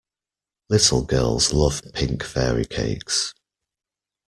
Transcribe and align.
Little 0.69 1.03
girls 1.03 1.53
love 1.53 1.83
pink 1.93 2.23
fairy 2.23 2.65
cakes. 2.65 3.35